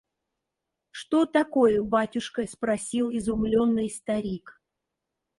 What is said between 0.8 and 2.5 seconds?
–Что такое, батюшка?–